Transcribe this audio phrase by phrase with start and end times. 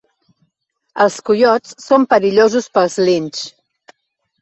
[1.05, 3.49] Els coiots són perillosos pels linxs.